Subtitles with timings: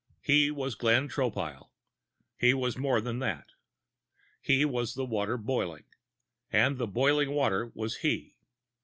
[0.23, 1.69] He was Glenn Tropile.
[2.35, 3.49] He was more than that.
[4.41, 5.85] He was the water boiling...
[6.51, 8.35] and the boiling water was he.